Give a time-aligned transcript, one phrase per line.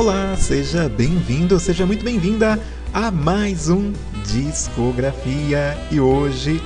[0.00, 2.58] Olá, seja bem-vindo, seja muito bem-vinda
[2.90, 3.92] a mais um
[4.24, 6.58] Discografia e hoje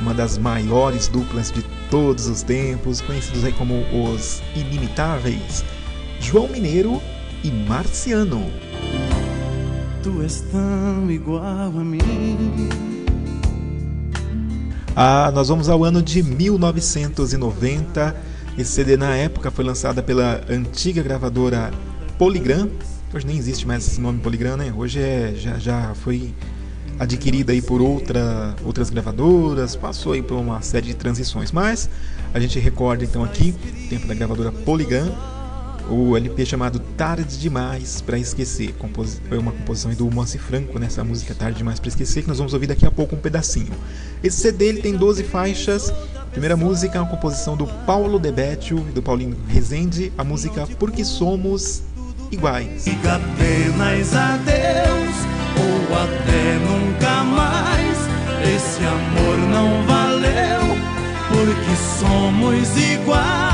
[0.00, 5.64] uma das maiores duplas de todos os tempos, conhecidos aí como os Inimitáveis,
[6.18, 7.00] João Mineiro
[7.44, 8.50] e Marciano.
[10.02, 12.00] Tu és tão igual a mim.
[14.96, 18.16] Ah, nós vamos ao ano de 1990.
[18.58, 21.70] Esse CD na época foi lançado pela antiga gravadora
[22.20, 22.68] Polygram.
[23.14, 24.74] Hoje nem existe mais esse nome Polygram, né?
[24.76, 26.34] Hoje é, já, já foi
[26.98, 31.50] adquirida aí por outra, outras gravadoras, passou aí por uma série de transições.
[31.50, 31.88] Mas
[32.34, 33.54] a gente recorda então aqui,
[33.88, 35.10] tempo da gravadora Polygram,
[35.88, 38.74] o LP chamado Tarde Demais para Esquecer.
[39.26, 42.52] Foi uma composição do Moacir Franco nessa música Tarde Demais para Esquecer, que nós vamos
[42.52, 43.72] ouvir daqui a pouco um pedacinho.
[44.22, 45.90] Esse CD ele tem 12 faixas.
[46.32, 51.02] Primeira música é uma composição do Paulo Debetio e do Paulinho Rezende, a música Porque
[51.02, 51.82] Somos
[52.30, 52.84] iguais.
[52.84, 55.16] Diga apenas adeus
[55.58, 57.98] ou até nunca mais.
[58.42, 60.60] Esse amor não valeu
[61.28, 63.50] porque somos iguais.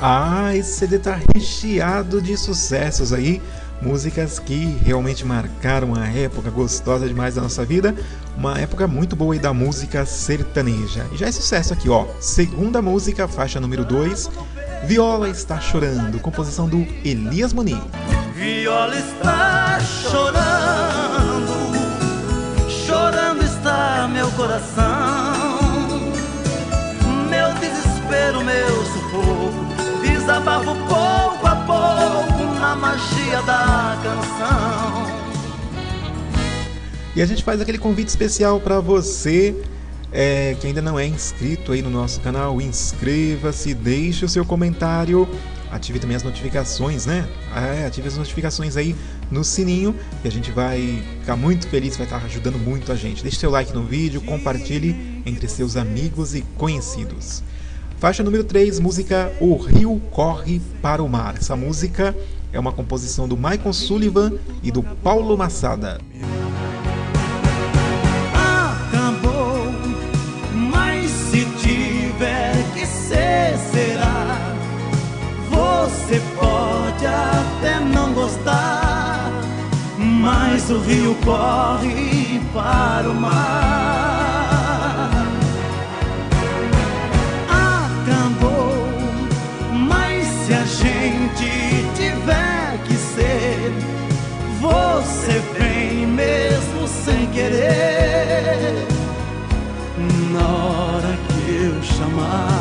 [0.00, 3.42] Ah, esse CD tá recheado de sucessos aí
[3.80, 7.94] músicas que realmente marcaram uma época gostosa demais da nossa vida,
[8.36, 11.06] uma época muito boa aí da música sertaneja.
[11.12, 12.06] E já é sucesso aqui, ó.
[12.20, 14.30] Segunda música, faixa número 2,
[14.84, 17.80] Viola está chorando, composição do Elias Moni.
[18.34, 21.52] Viola está chorando,
[22.86, 24.97] chorando está meu coração,
[37.18, 39.52] E a gente faz aquele convite especial para você
[40.12, 45.28] é, que ainda não é inscrito aí no nosso canal, inscreva-se, deixe o seu comentário,
[45.68, 47.28] ative também as notificações, né?
[47.56, 48.94] É, ative as notificações aí
[49.32, 53.20] no sininho e a gente vai ficar muito feliz, vai estar ajudando muito a gente.
[53.20, 57.42] Deixe seu like no vídeo, compartilhe entre seus amigos e conhecidos.
[57.98, 61.34] Faixa número 3, música O Rio Corre para o Mar.
[61.36, 62.16] Essa música
[62.52, 65.98] é uma composição do Michael Sullivan e do Paulo Massada.
[80.70, 83.38] O rio corre para o mar.
[87.48, 88.76] Acabou,
[89.72, 91.58] mas se a gente
[94.60, 98.86] você vem mesmo sem querer.
[100.32, 102.57] Na hora que eu chamar.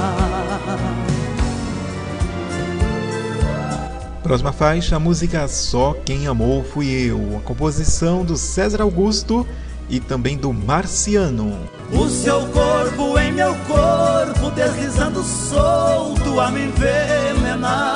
[4.27, 9.47] Próxima faixa, a música Só Quem Amou Fui Eu, a composição do César Augusto
[9.89, 11.57] e também do Marciano.
[11.93, 17.95] O seu corpo em meu corpo, deslizando solto a me envenenar.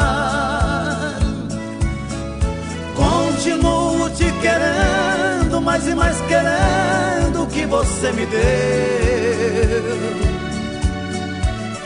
[2.95, 8.39] Continuo te querendo, mais e mais querendo o que você me deu.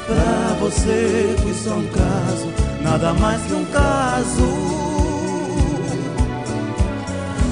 [0.05, 2.53] Pra você fui só um caso,
[2.85, 4.47] nada mais que um caso.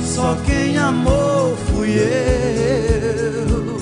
[0.06, 3.74] Só quem amou fui eu.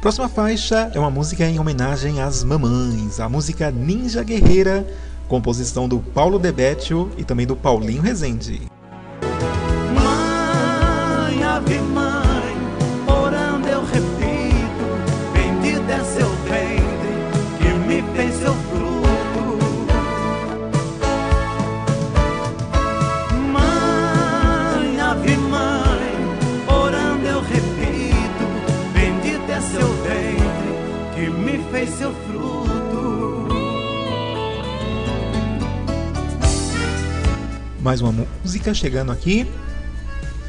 [0.00, 4.86] Próxima faixa é uma música em homenagem às mamães, a música Ninja Guerreira
[5.26, 8.75] composição do Paulo Debetio e também do Paulinho Rezende.
[38.66, 39.46] Música chegando aqui.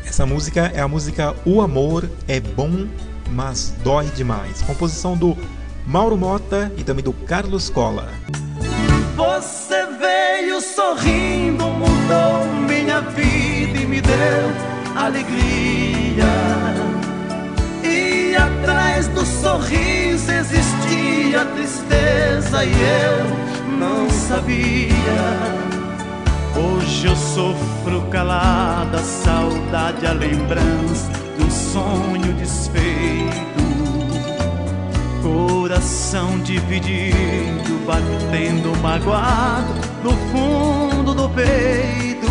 [0.05, 2.87] Essa música é a música O Amor é Bom,
[3.31, 4.61] mas Dói Demais.
[4.61, 5.37] Composição do
[5.85, 8.09] Mauro Mota e também do Carlos Cola.
[9.15, 16.25] Você veio sorrindo, mudou minha vida e me deu alegria.
[17.83, 25.56] E atrás do sorriso existia tristeza e eu não sabia.
[27.07, 33.63] Eu sofro calada, saudade, a lembrança de um sonho desfeito.
[35.23, 39.73] Coração dividido, batendo magoado
[40.03, 42.27] no fundo do peito.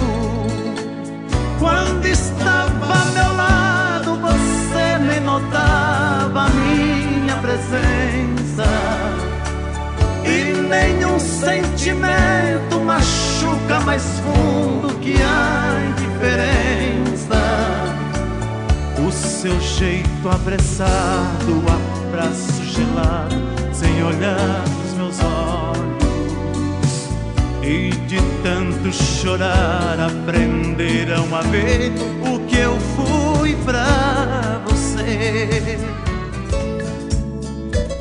[1.58, 3.25] Quando estava meu
[19.78, 21.62] jeito apressado,
[22.08, 23.34] abraço gelado,
[23.74, 27.08] sem olhar nos meus olhos.
[27.62, 31.92] E de tanto chorar, aprenderam a ver
[32.22, 35.78] o que eu fui pra você.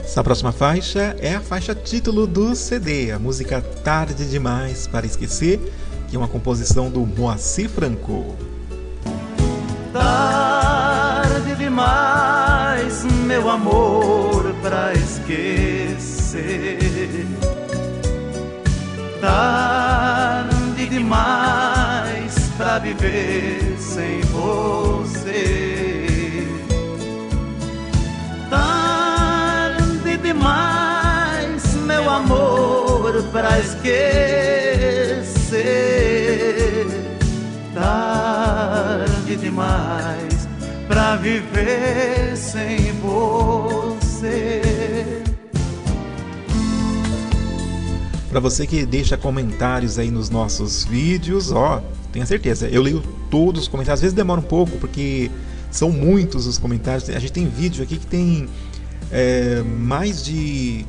[0.02, 5.60] Essa próxima faixa é a faixa título do CD, a música Tarde Demais para Esquecer,
[6.08, 8.34] que é uma composição do Moacir Franco.
[9.92, 10.35] Tarde
[15.26, 17.26] esquecer.
[19.20, 25.74] Tarde demais para viver sem você.
[30.22, 33.96] demais, meu amor, para esquecer.
[37.76, 40.48] Tarde demais
[40.88, 44.65] para viver sem você.
[48.36, 53.02] Para você que deixa comentários aí nos nossos vídeos, ó, tenha certeza, eu leio
[53.32, 54.00] todos os comentários.
[54.00, 55.32] Às vezes demora um pouco porque
[55.72, 57.10] são muitos os comentários.
[57.10, 58.50] A gente tem vídeo aqui que tem
[59.10, 60.86] é, mais de,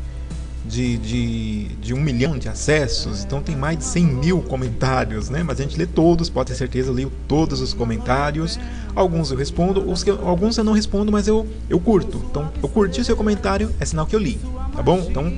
[0.64, 5.44] de, de, de, um milhão de acessos, então tem mais de 100 mil comentários, né?
[5.44, 8.58] Mas a gente lê todos, pode ter certeza, eu leio todos os comentários.
[8.92, 12.20] Alguns eu respondo, os que, alguns eu não respondo, mas eu, eu curto.
[12.28, 14.36] Então, eu curti o seu comentário, é sinal que eu li,
[14.74, 14.98] tá bom?
[15.08, 15.32] Então,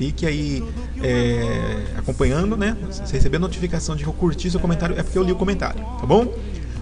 [0.00, 0.64] fique aí
[1.02, 2.74] é, acompanhando, né?
[2.90, 5.84] Se receber notificação de que eu curti seu comentário, é porque eu li o comentário,
[6.00, 6.32] tá bom?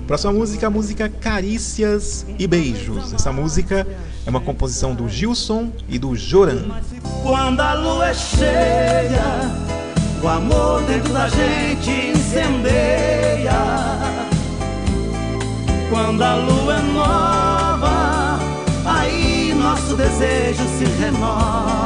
[0.06, 3.12] Próxima música, a música Carícias e Beijos.
[3.12, 3.84] Essa música
[4.24, 6.62] é uma composição do Gilson e do Joran.
[7.24, 9.50] Quando a lua é cheia,
[10.22, 13.52] o amor dentro da gente incendeia.
[15.90, 18.38] Quando a lua é nova,
[18.84, 21.77] aí nosso desejo se renova.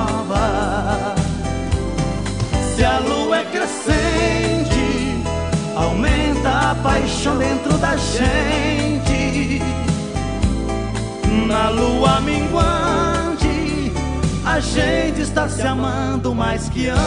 [7.22, 9.60] Paixão dentro da gente.
[11.46, 13.92] Na lua minguante,
[14.44, 16.98] a gente está se amando mais que antes.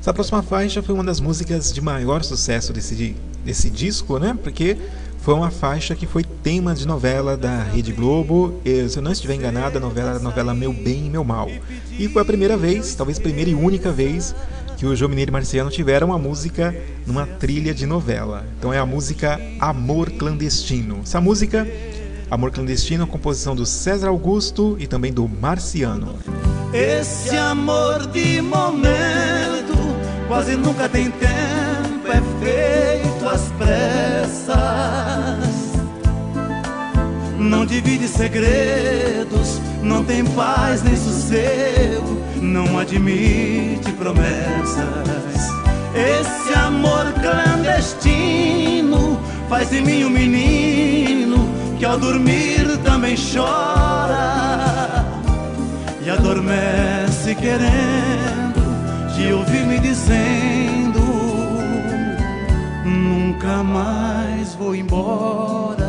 [0.00, 4.38] Essa próxima faixa foi uma das músicas de maior sucesso desse, desse disco, né?
[4.40, 4.76] Porque
[5.18, 8.60] foi uma faixa que foi tema de novela da Rede Globo.
[8.64, 11.24] E, se eu não estiver enganado, a novela era a novela Meu Bem e Meu
[11.24, 11.50] Mal.
[11.98, 14.34] E foi a primeira vez, talvez primeira e única vez,
[14.80, 16.74] que o João Mineiro e Marciano tiveram uma música
[17.06, 18.46] numa trilha de novela.
[18.58, 21.00] Então é a música Amor Clandestino.
[21.02, 21.68] Essa música,
[22.30, 26.18] Amor Clandestino, é composição do César Augusto e também do Marciano.
[26.72, 29.76] Esse amor de momento
[30.26, 34.56] quase nunca tem tempo, é feito às pressas.
[37.38, 45.50] Não divide segredos, não tem paz nem sossego não admite promessas.
[45.94, 55.04] Esse amor clandestino faz de mim um menino que ao dormir também chora
[56.04, 58.60] e adormece querendo
[59.16, 61.00] de ouvir me dizendo
[62.84, 65.79] nunca mais vou embora.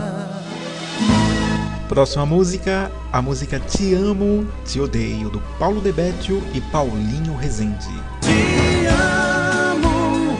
[1.91, 7.89] Próxima música, a música Te Amo, Te Odeio, do Paulo Debetio e Paulinho Rezende.
[8.21, 10.37] Te amo,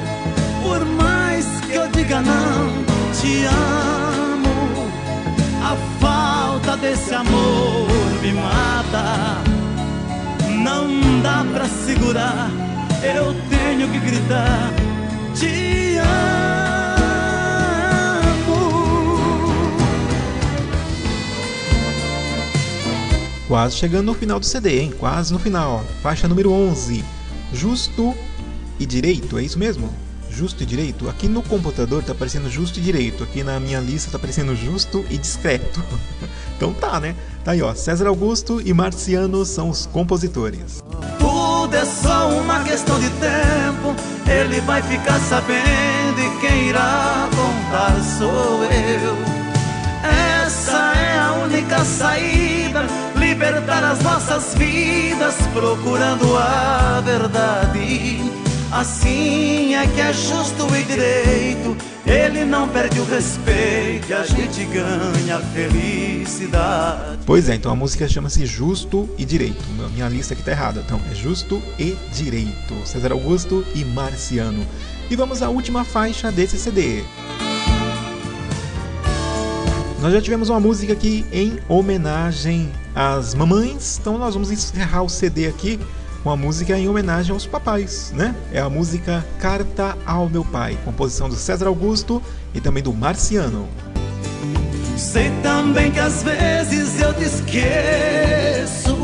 [0.64, 2.70] por mais que eu diga não,
[3.20, 4.88] te amo.
[5.62, 7.90] A falta desse amor
[8.22, 9.44] me mata.
[10.64, 12.50] Não dá pra segurar,
[13.04, 14.72] eu tenho que gritar.
[15.36, 16.41] Te amo.
[23.52, 24.94] Quase chegando no final do CD, hein?
[24.98, 25.84] Quase no final.
[26.02, 27.04] Faixa número 11.
[27.52, 28.16] Justo
[28.80, 29.94] e direito, é isso mesmo?
[30.30, 31.10] Justo e direito?
[31.10, 33.26] Aqui no computador tá aparecendo justo e direito.
[33.26, 35.84] Aqui na minha lista tá aparecendo justo e discreto.
[36.56, 37.14] então tá, né?
[37.44, 37.76] Tá aí, ó.
[37.76, 40.82] César Augusto e Marciano são os compositores.
[41.20, 43.94] Tudo é só uma questão de tempo.
[44.30, 49.42] Ele vai ficar sabendo e quem irá contar sou eu.
[50.42, 52.88] Essa é a única saída,
[53.42, 58.20] libertar as nossas vidas, procurando a verdade.
[58.72, 65.40] Assim é que é justo e direito, ele não perde o respeito, a gente ganha
[65.54, 67.18] felicidade.
[67.26, 69.64] Pois é, então a música chama-se Justo e Direito.
[69.92, 72.76] Minha lista aqui tá errada, então é Justo e Direito.
[72.86, 74.66] César Augusto e Marciano.
[75.10, 77.04] E vamos à última faixa desse CD.
[80.02, 85.10] Nós já tivemos uma música aqui em homenagem às mamães, então nós vamos encerrar o
[85.10, 85.80] CD aqui
[86.24, 88.36] com a música em homenagem aos papais, né?
[88.52, 92.20] É a música Carta ao Meu Pai, composição do César Augusto
[92.52, 93.70] e também do Marciano.
[94.98, 98.98] Sei também que às vezes eu te esqueço,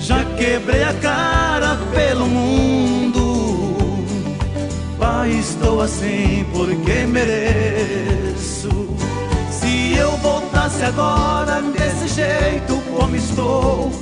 [0.00, 4.04] já quebrei a cara pelo mundo
[4.98, 8.83] Pai, estou assim porque mereço.
[9.94, 13.92] Se eu voltasse agora desse jeito como estou,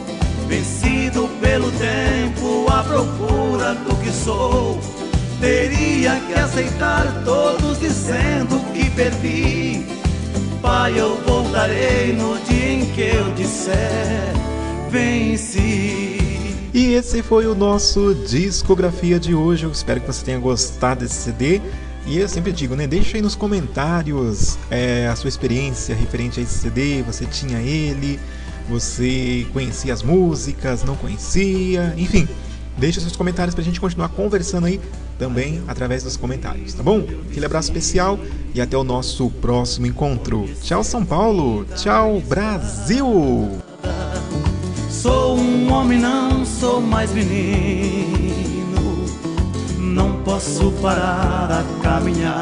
[0.49, 4.81] vencido pelo tempo, à procura do que sou,
[5.39, 9.85] teria que aceitar todos dizendo que perdi.
[10.63, 14.33] Pai, eu voltarei no dia em que eu disser
[14.89, 16.57] venci.
[16.73, 19.65] E esse foi o nosso discografia de hoje.
[19.65, 21.61] Eu espero que você tenha gostado desse CD.
[22.07, 22.87] E eu sempre digo, né?
[22.87, 27.03] Deixa aí nos comentários é, a sua experiência referente a esse CD.
[27.03, 28.19] Você tinha ele?
[28.69, 30.83] Você conhecia as músicas?
[30.85, 31.95] Não conhecia?
[31.97, 32.29] Enfim,
[32.77, 34.81] deixa seus comentários pra gente continuar conversando aí
[35.19, 37.05] também através dos comentários, tá bom?
[37.31, 38.19] Aquele abraço especial
[38.55, 40.49] e até o nosso próximo encontro.
[40.63, 41.65] Tchau, São Paulo!
[41.77, 43.51] Tchau, Brasil!
[44.91, 48.02] Sou um homem, não sou mais menino.
[50.33, 52.33] Posso parar a caminhada.